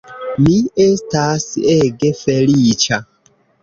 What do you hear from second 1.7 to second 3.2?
ege feliĉa!